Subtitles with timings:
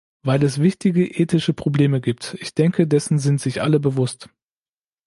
[0.23, 4.29] Weil es wichtige ethische Probleme gibt, ich denke, dessen sind sich alle bewusst.